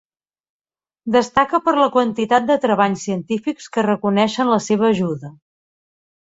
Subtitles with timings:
[1.15, 5.33] Destaca per la quantitat de treballs científics que reconeixen la seva ajuda.